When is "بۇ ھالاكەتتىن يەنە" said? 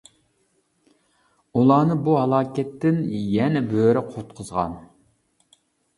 2.07-3.65